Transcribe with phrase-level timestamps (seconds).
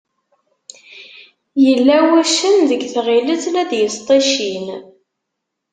[1.65, 4.67] Yella wuccen deg tɣilet, la d-yesṭiccin.